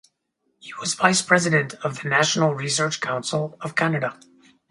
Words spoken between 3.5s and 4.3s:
of Canada.